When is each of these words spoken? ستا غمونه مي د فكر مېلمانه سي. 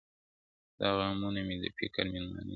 ستا 0.71 0.87
غمونه 0.97 1.41
مي 1.47 1.55
د 1.61 1.65
فكر 1.77 2.05
مېلمانه 2.13 2.43
سي. 2.47 2.49